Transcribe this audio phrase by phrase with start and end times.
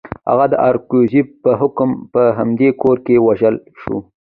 [0.29, 3.97] هغه د اورنګزېب په حکم په همدې کور کې ووژل شو.